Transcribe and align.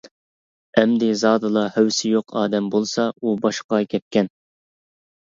ئەمدى 0.81 1.09
زادىلا 1.23 1.65
ھەۋىسى 1.75 2.11
يوق 2.13 2.33
ئادەم 2.39 2.71
بولسا 2.77 3.05
ئۇ 3.21 3.35
باشقا 3.45 3.81
گەپكەن. 3.93 4.31